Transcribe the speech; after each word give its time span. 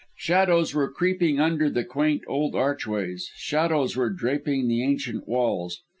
Shadows 0.17 0.73
were 0.73 0.91
creeping 0.91 1.39
under 1.39 1.69
the 1.69 1.83
quaint 1.83 2.23
old 2.25 2.55
archways; 2.55 3.29
shadows 3.35 3.95
were 3.95 4.09
draping 4.09 4.67
the 4.67 4.81
ancient 4.83 5.27
walls. 5.27 5.83